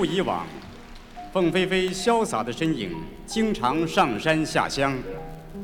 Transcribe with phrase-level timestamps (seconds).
[0.00, 0.46] 不以往，
[1.30, 2.90] 凤飞飞潇洒的身影，
[3.26, 4.98] 经常上山下乡，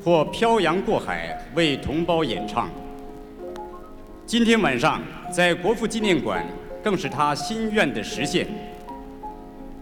[0.05, 2.71] 或漂洋过海为同胞演唱。
[4.27, 6.47] 今天晚上在国父纪念馆，
[6.85, 8.47] 更是他心愿的实现。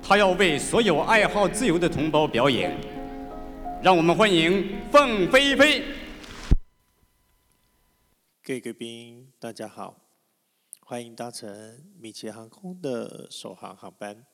[0.01, 2.79] 他要为所有爱好自由的同胞表演，
[3.83, 5.83] 让我们欢迎凤飞飞。
[8.45, 9.97] 各位贵宾，大家好，
[10.79, 11.53] 欢迎搭乘
[11.99, 14.25] 米奇航空的首航航班。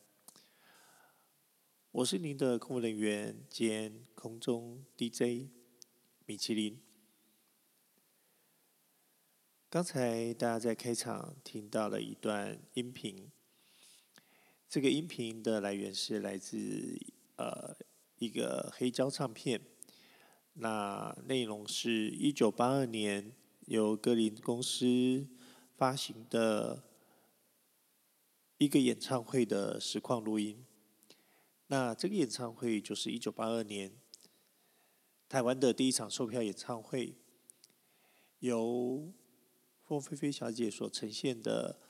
[1.93, 5.49] 我是您的空服人员兼空中 DJ
[6.25, 6.81] 米其林。
[9.69, 13.29] 刚才大家在开场听到了一段音频，
[14.69, 16.97] 这个音频的来源是来自
[17.35, 17.77] 呃
[18.19, 19.61] 一个黑胶唱片，
[20.53, 23.33] 那内容是一九八二年
[23.67, 25.27] 由格林公司
[25.77, 26.85] 发行的
[28.59, 30.65] 一个演唱会的实况录音。
[31.73, 33.93] 那这个演唱会就是一九八二年
[35.29, 37.15] 台湾的第一场售票演唱会，
[38.41, 39.13] 由
[39.85, 41.81] 凤飞飞小姐所呈现的《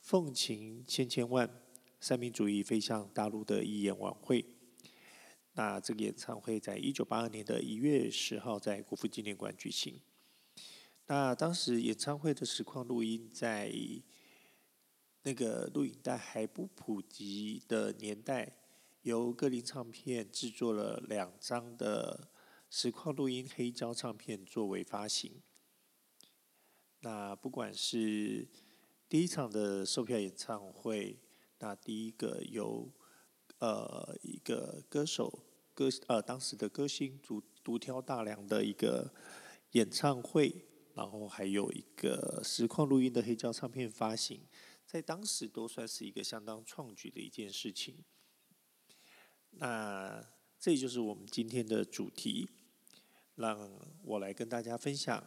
[0.00, 1.46] 凤情千千万》
[2.00, 4.44] 三民主义飞向大陆的义演晚会。
[5.52, 10.00] 那这个演唱会在一九八二年的一月十号在国父纪念馆举行。
[11.06, 13.72] 那当时演唱会的实况录音，在
[15.22, 18.56] 那个录影带还不普及的年代，
[19.04, 22.30] 由歌林唱片制作了两张的
[22.70, 25.42] 实况录音黑胶唱片作为发行。
[27.00, 28.48] 那不管是
[29.06, 31.20] 第一场的售票演唱会，
[31.58, 32.90] 那第一个由
[33.58, 35.44] 呃一个歌手
[35.74, 39.12] 歌呃当时的歌星独独挑大梁的一个
[39.72, 40.64] 演唱会，
[40.94, 44.46] 然后还有一个实况录音的黑胶唱片发行，
[44.86, 48.02] 在当时都算是一个相当创举的一件事情。
[49.58, 50.24] 那
[50.58, 52.48] 这就是我们今天的主题，
[53.36, 53.70] 让
[54.02, 55.24] 我来跟大家分享。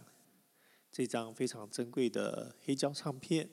[0.91, 3.49] 这张非常珍贵的黑胶唱片，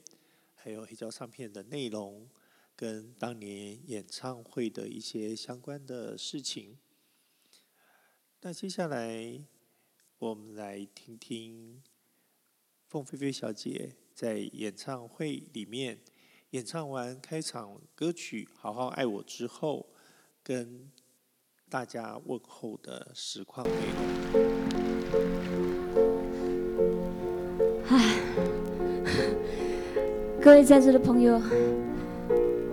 [0.54, 2.28] 还有黑胶唱片的内容，
[2.74, 6.78] 跟当年演唱会的一些相关的事情。
[8.40, 9.44] 那接下来，
[10.18, 11.82] 我们来听听
[12.86, 16.00] 凤飞飞小姐在演唱会里面
[16.50, 19.93] 演唱完开场歌曲《好好爱我》之后，
[20.44, 20.68] 跟
[21.70, 24.04] 大家问候的实况内容。
[30.38, 31.40] 各位在座的朋友，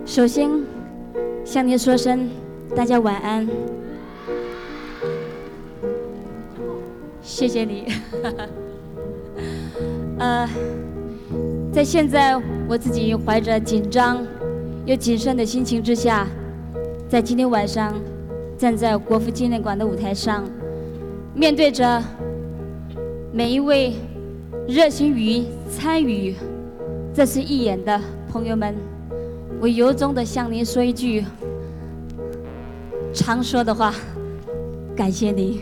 [0.04, 0.50] 首先
[1.46, 2.28] 向您说声
[2.76, 3.48] 大家晚安，
[7.22, 7.86] 谢谢你。
[10.20, 10.46] 呃，
[11.72, 12.36] 在现在
[12.68, 14.22] 我自己怀着紧张
[14.84, 16.28] 又谨慎的心情之下，
[17.12, 18.02] 在今天晚上
[18.56, 20.50] 站在国父纪念馆的舞台上，
[21.34, 22.02] 面对着
[23.30, 23.92] 每一位
[24.66, 26.34] 热心于参与。
[27.12, 28.00] 这次义演的
[28.30, 28.74] 朋友们，
[29.60, 31.22] 我由衷的向您说一句
[33.12, 33.94] 常说的话，
[34.96, 35.60] 感谢您。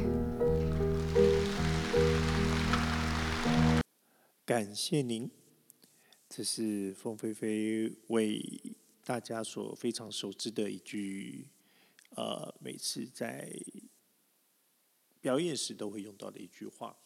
[4.47, 5.29] 感谢您，
[6.29, 8.41] 这是凤飞飞为
[9.11, 11.49] 大家所非常熟知的一句，
[12.11, 13.53] 呃，每次在
[15.21, 16.97] 表演时都会用到的一句话。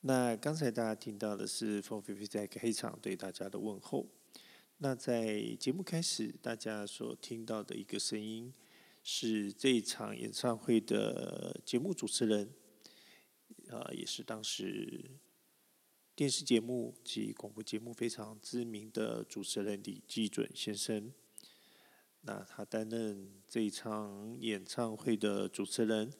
[0.00, 4.08] 那刚才大家听到的是凤飞飞在开场对大家的问候。
[4.78, 8.52] 那在节目开始，大家所听到的一个声音，
[9.04, 12.52] 是这一场演唱会的节目主持人，
[13.70, 15.08] 啊，也是当时
[16.22, 21.12] 电视节目及广播节目非常知名的主持人李季准先生。
[22.20, 26.12] 那他担任这一场演唱会的主持人。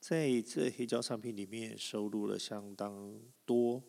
[0.00, 3.80] 在这黑胶唱片里面收录了相当多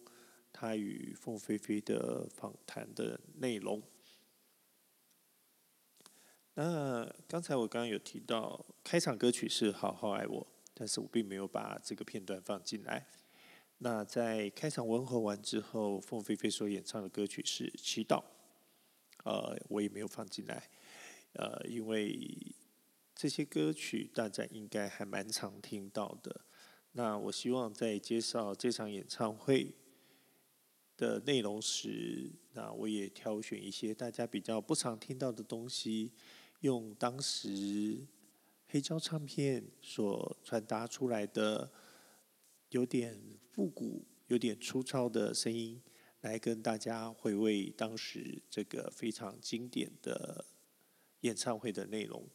[0.54, 3.82] 他与凤飞飞的访谈的内容。
[6.54, 10.42] 那刚才我刚刚有提到开场歌曲是《好好爱我》，
[10.76, 13.08] 但是我并没有把这个片段放进来。
[13.80, 18.22] 那在开场问候完之后，凤飞飞所演唱的歌曲是《祈祷》，
[19.26, 20.70] 呃，我也没有放进来，
[21.34, 22.56] 呃，因为。
[23.22, 26.40] 这些歌曲大家应该还蛮常听到的。
[26.94, 29.74] 那我希望在介绍这场演唱会
[30.96, 36.14] 的内容时，那我也挑选一些大家比较不常听到的东西，
[36.62, 38.08] 用当时
[38.68, 41.70] 黑胶唱片所传达出来的
[42.70, 43.22] 有点
[43.60, 45.82] 复古、有点粗糙的声音，
[46.22, 50.46] 来跟大家回味当时这个非常经典的
[51.20, 52.26] 演唱会的内容。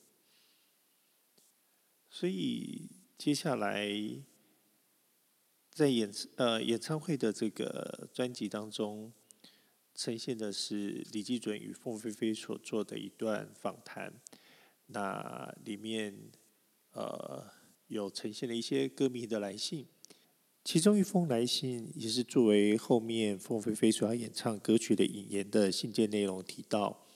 [2.10, 3.88] 所以接下来
[5.70, 9.10] 在演呃演唱会的这个专辑当中，
[9.94, 14.12] 呈现的是李基准与凤飞飞所做的一段访谈。
[14.88, 16.14] 那里面
[16.92, 17.50] 呃
[17.86, 19.86] 有呈现了一些歌迷的来信。
[20.64, 27.06] 其中一封来信也是作为后面凤飞飞所要演唱歌曲的引言的信件内容，提到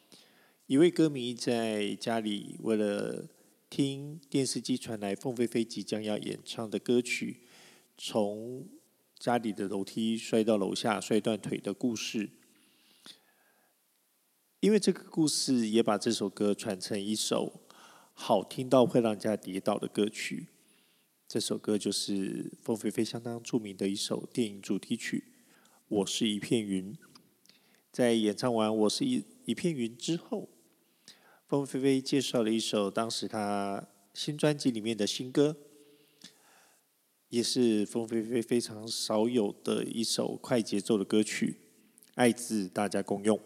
[0.66, 3.26] 一位歌迷在家里为了
[3.70, 7.40] 听电视机传来凤飞飞即将要演唱的歌曲，
[7.96, 8.68] 从
[9.18, 12.28] 家里的楼梯摔到楼下摔断腿的故事。
[14.60, 17.62] 因为这个故事也把这首歌传成一首
[18.12, 20.48] 好听到会让人家跌倒的歌曲。
[21.28, 25.24] 这首歌就是凤飞飞相当著名的一首电影主题曲
[25.88, 26.94] 《我是一片云》。
[27.92, 30.48] 在演唱完《我是一一片云》之后，
[31.46, 35.58] 凤飞飞介绍了一首当时他新专辑里面的新歌，
[37.28, 41.58] 也是凤飞飞非常少有的一首快节奏的歌曲，
[42.14, 43.36] 《爱字大家共用》。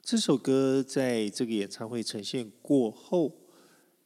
[0.00, 3.47] 这首歌在这个演唱会呈现过后，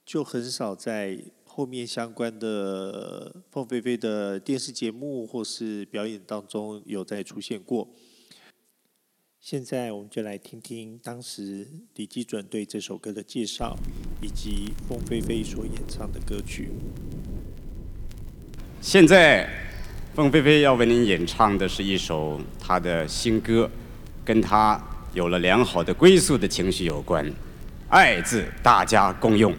[0.04, 7.88] 就很少在后面相关的凤飞飞的电视节目或是表演当中有再出现过。
[9.38, 11.66] 现在我们就来听听当时
[11.96, 13.76] 李基准对这首歌的介绍，
[14.22, 16.70] 以及凤飞飞所演唱的歌曲。
[18.80, 19.48] 现在，
[20.14, 23.68] 凤飞飞要为您演唱的是一首他的新歌，
[24.24, 24.80] 跟他
[25.12, 27.28] 有了良好的归宿的情绪有关，
[27.88, 29.52] 《爱字大家共用》。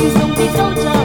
[0.00, 0.99] 是送别周章。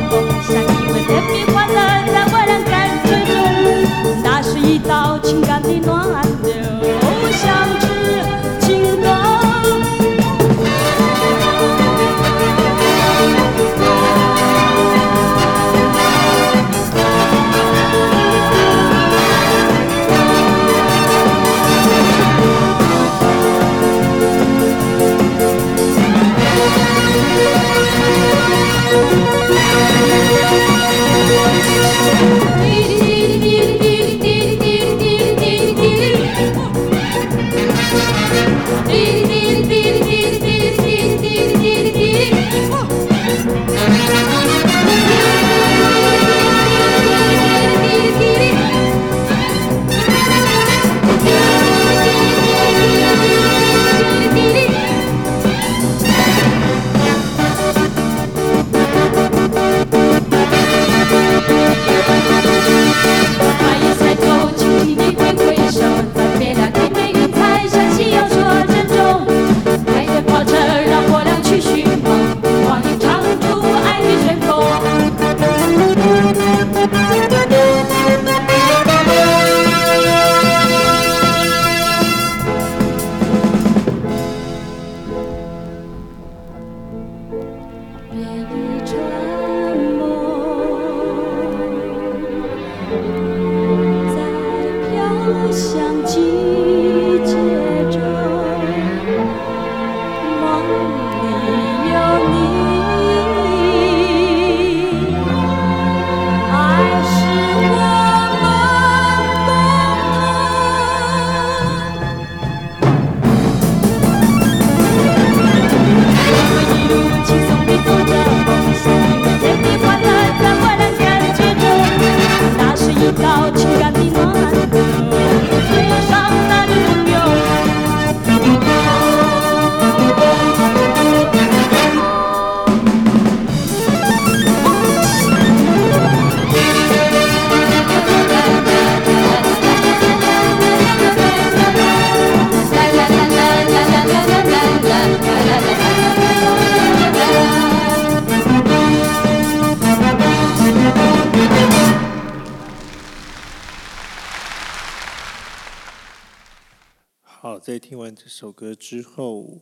[157.65, 159.59] 在听完这首歌之后，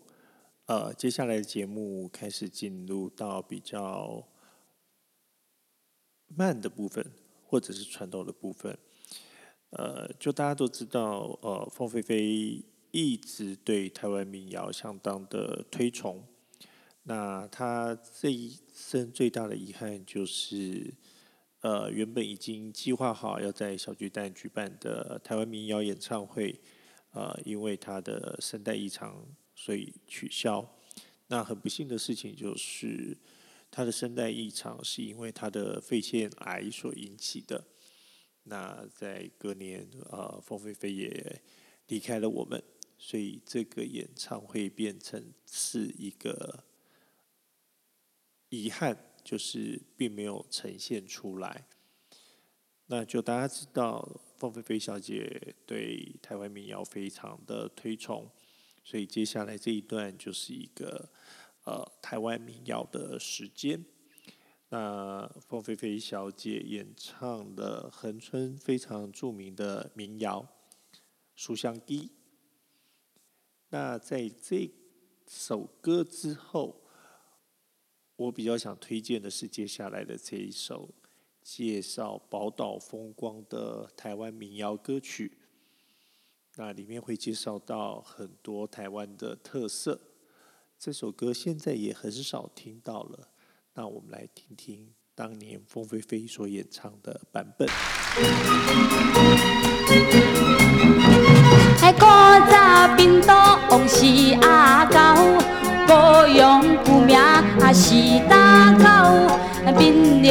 [0.65, 4.27] 呃，接下来的节目开始进入到比较
[6.27, 7.13] 慢的部分，
[7.47, 8.77] 或者是传统的部分。
[9.69, 16.25] 呃，就大家都知道，呃，凤飞飞一直对台湾民谣相当的推崇。
[17.03, 20.93] 那他这一生最大的遗憾就是，
[21.61, 26.59] 呃，原本已经计划好要在小巨蛋举办的台湾民谣演唱会，
[27.13, 30.77] 呃，因为他的声带异常，所以取消。
[31.27, 33.17] 那很不幸的事情就是，
[33.71, 37.65] 他的声带异常是因为他的肺腺癌所引起的。
[38.43, 41.41] 那在隔年，呃，凤飞飞也
[41.87, 42.61] 离开了我们，
[42.97, 46.65] 所以这个演唱会变成是一个。
[48.49, 51.65] 遗憾就是并没有呈现出来。
[52.87, 58.29] 那就大家知道，凤飞飞小姐对台湾民谣非常的推崇，
[58.83, 61.09] 所以接下来这一段就是一个
[61.63, 63.83] 呃台湾民谣的时间。
[64.69, 70.47] 那凤飞飞小姐演唱的恒春非常著名的民谣
[71.35, 72.07] 《书香鸡》。
[73.69, 74.69] 那在这
[75.27, 76.81] 首歌之后。
[78.15, 80.87] 我比较想推荐的是接下来的这一首
[81.43, 85.37] 介绍宝岛风光的台湾民谣歌曲，
[86.55, 89.99] 那里面会介绍到很多台湾的特色。
[90.79, 93.27] 这首歌现在也很少听到了，
[93.73, 97.67] 那我们来听听当年凤飞飞所演唱的版本。
[101.77, 101.99] 还古
[102.49, 103.33] 早兵都
[103.69, 104.05] 往事
[104.41, 104.97] 阿狗。
[105.85, 107.17] 高阳古名
[107.73, 108.85] 是大狗，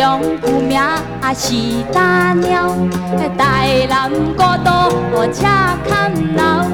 [0.03, 0.81] 槟榔古名
[1.33, 1.55] 是
[1.93, 2.75] 大鸟，
[3.39, 4.73] 台南古都
[5.33, 5.47] 车
[5.89, 6.65] 坎老，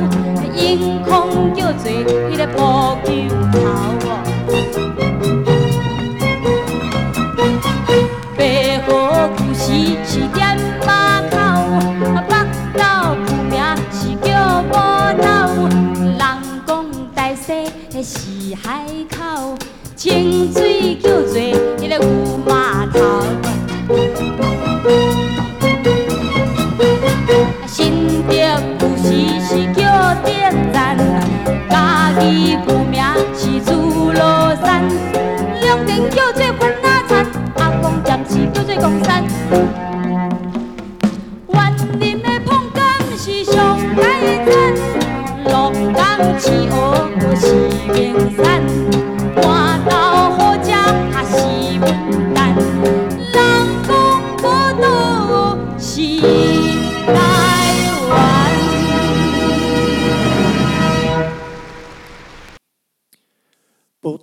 [0.56, 2.56] 鹰空叫做迄个布
[3.04, 3.12] 球
[3.52, 3.54] 头。
[8.34, 9.74] 白河故事
[10.06, 10.56] 是点
[10.86, 11.36] 马口，
[12.30, 12.32] 北
[12.72, 12.80] 斗
[13.26, 13.54] 古名
[13.92, 14.26] 是叫
[14.62, 14.72] 无
[15.20, 15.28] 老，
[16.00, 16.18] 人
[16.66, 16.68] 讲
[17.14, 17.46] 大势
[18.02, 18.08] 是。
[18.64, 19.54] 海口
[19.94, 21.38] 清水叫做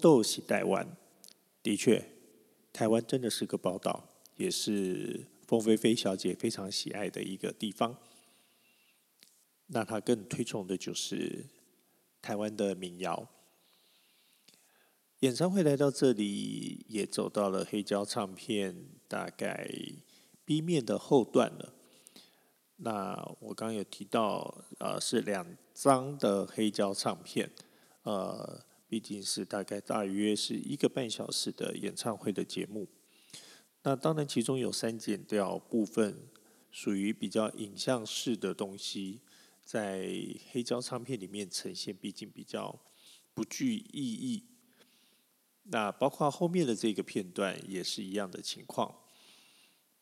[0.01, 0.95] 都是台湾，
[1.63, 2.05] 的确，
[2.71, 7.97] 台湾真的是个宝岛，也是凤飞飞小姐非常喜爱的一个地方。
[9.67, 11.45] 那她更推崇的就是
[12.25, 13.29] 台湾的民谣。
[15.19, 19.69] 演唱会来到这里，也走到了黑胶唱片大概
[20.43, 21.73] B 面的后段了。
[22.77, 27.51] 那我刚刚有提到，呃，是两张的黑胶唱片，
[28.01, 28.65] 呃。
[28.87, 32.87] 毕竟是大概大约是一个半小时的演唱会的节目，
[33.81, 36.15] 那当然其中有删减掉部分
[36.71, 39.21] 属于比较影像式的东西，
[39.65, 40.07] 在
[40.51, 42.79] 黑胶唱片里面呈现，毕竟比较
[43.33, 44.45] 不具意义。
[45.63, 48.95] 那包括后面的这个片段也是一样的情况。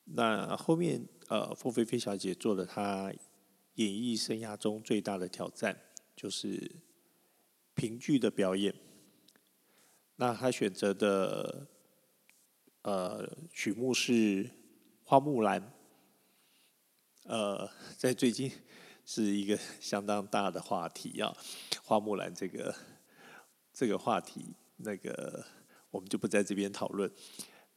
[0.04, 3.12] 那后面呃，凤飞飞小姐做了她
[3.76, 5.80] 演艺生涯中最大的挑战，
[6.16, 6.84] 就是。
[7.76, 8.72] 评剧的表演，
[10.18, 11.68] 那她选择的
[12.84, 14.44] 呃曲目是
[15.04, 15.60] 《花木兰》，
[17.24, 17.68] 呃，
[17.98, 18.52] 在最近
[19.06, 21.36] 是一个 相当大的话题啊，
[21.84, 22.76] 《花木兰》这个
[23.74, 25.46] 这个话题，那个
[25.92, 27.12] 我们就不在这边讨论。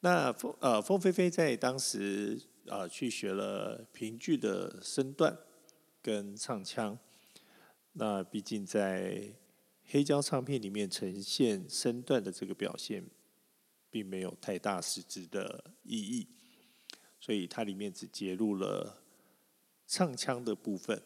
[0.01, 5.37] 那凤呃凤飞飞在当时呃去学了评剧的身段
[6.03, 6.99] 跟唱腔，
[7.93, 9.35] 那毕竟在。
[9.89, 13.09] 黑胶唱片里面呈现身段的这个表现，
[13.89, 16.27] 并没有太大实质的意义，
[17.21, 19.01] 所以它里面只截录了
[19.87, 21.01] 唱腔的部分。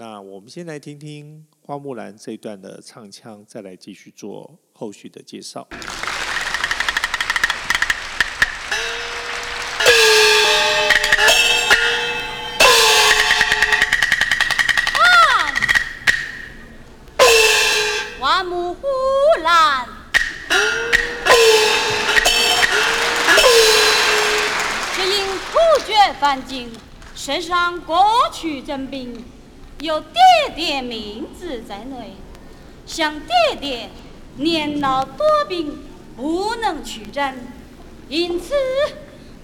[0.00, 5.66] 那我们先来听听花木兰这段的唱腔，再来继续做后续的介绍。
[14.92, 15.52] 啊，
[18.20, 18.76] 花木
[19.42, 19.88] 兰，
[24.94, 26.70] 只因突厥犯境，
[27.16, 28.00] 身上国
[28.32, 29.24] 去真兵。
[29.80, 30.20] 有爹
[30.56, 32.16] 爹名字在内。
[32.84, 33.28] 想爹
[33.60, 33.90] 爹
[34.36, 35.84] 年老多病，
[36.16, 37.36] 不能取战，
[38.08, 38.54] 因此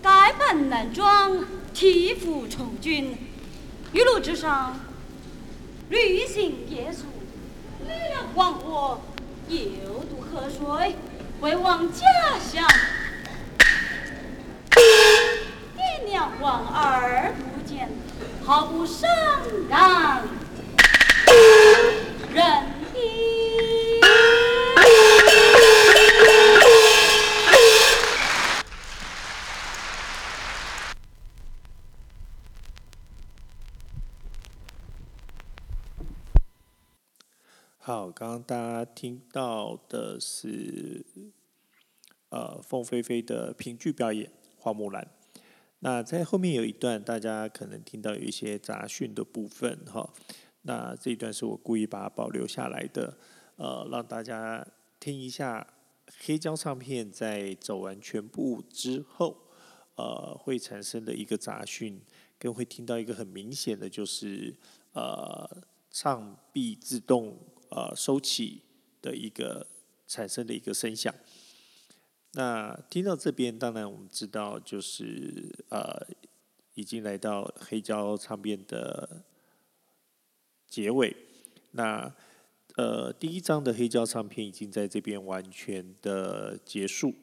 [0.03, 1.45] 改扮男装，
[1.75, 3.17] 替父从军。
[3.93, 4.81] 一路之上，
[5.89, 7.05] 旅行结束，
[7.87, 9.01] 累了忘我，
[9.49, 10.97] 又渡河水，
[11.41, 12.07] 回 望家
[12.41, 12.67] 乡。
[15.77, 17.35] 爹娘望儿
[18.45, 19.09] 不见，好不伤
[19.69, 20.23] 感
[22.31, 22.75] 人。
[37.79, 41.05] 好，刚刚大家听到的是，
[42.31, 44.27] 呃，凤飞飞的评剧表演
[44.59, 45.03] 《花木兰》。
[45.85, 50.11] 那在后面有一段，大家可能听到有一些杂讯的部分，哈。
[50.63, 53.19] 那这一段是我故意把它保留下来的，
[53.57, 54.67] 呃，让大家
[54.99, 55.75] 听一下
[56.21, 59.37] 黑胶唱片在走完全部之后，
[59.97, 62.01] 呃，会产生的一个杂讯，
[62.39, 64.57] 跟会听到一个很明显的，就是
[64.95, 65.47] 呃，
[65.91, 68.63] 唱臂自动呃收起
[69.03, 69.67] 的一个
[70.07, 71.15] 产生的一个声响。
[72.35, 76.07] 那听到这边，当然我们知道，就是呃，
[76.75, 79.25] 已经来到黑胶唱片的。
[80.67, 81.15] 结尾，
[81.71, 82.13] 那
[82.75, 87.15] 呃，第一张的黑胶唱片已经在这边完全的结束。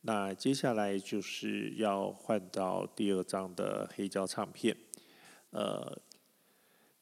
[0.00, 4.74] 那接下来就是要换到第二张的黑胶唱片。
[5.50, 6.00] 呃，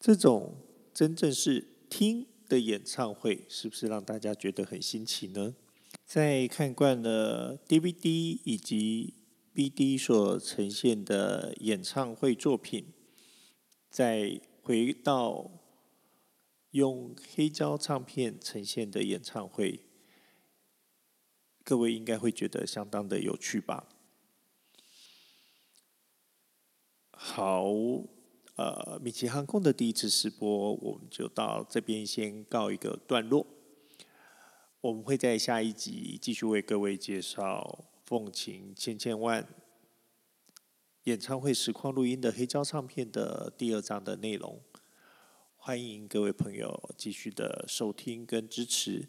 [0.00, 0.56] 这种
[0.92, 5.54] 真正是听的演唱会，是不是让大家觉得很新奇呢？
[6.12, 9.14] 在看惯了 DVD 以及
[9.54, 12.92] BD 所呈现的演唱会作品，
[13.88, 15.50] 在回到
[16.72, 19.86] 用黑胶唱片呈现的演唱会，
[21.64, 23.88] 各位应该会觉得相当的有趣吧？
[27.12, 27.64] 好，
[28.56, 33.46] 呃，米奇航空的第一次试播，我们就到这边先告一个段落。
[34.82, 39.40] 我们会在下一集继续为各位介绍《凤琴千千万》
[41.04, 44.60] 演唱会实况录音的黑胶唱片的第二章的内容，
[45.54, 49.08] 欢迎各位朋友继续的收听跟支持，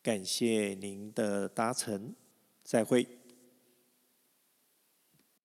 [0.00, 2.14] 感谢您的搭乘，
[2.62, 3.21] 再会。